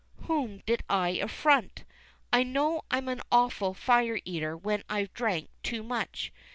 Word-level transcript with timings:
Whom 0.23 0.63
did 0.65 0.81
I 0.89 1.09
affront? 1.09 1.83
I 2.33 2.41
know 2.41 2.81
I'm 2.89 3.07
an 3.07 3.21
awful 3.31 3.75
fire 3.75 4.17
eater 4.25 4.57
when 4.57 4.81
I've 4.89 5.13
drank 5.13 5.51
too 5.61 5.83
much. 5.83 6.33